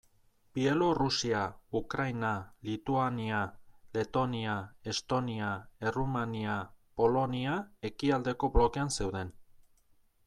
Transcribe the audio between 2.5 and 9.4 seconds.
Lituania, Letonia, Estonia, Errumania, Polonia ekialdeko blokean zeuden.